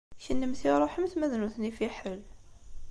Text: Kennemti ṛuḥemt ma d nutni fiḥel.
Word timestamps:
Kennemti 0.23 0.71
ṛuḥemt 0.81 1.13
ma 1.17 1.27
d 1.31 1.33
nutni 1.41 1.71
fiḥel. 1.77 2.21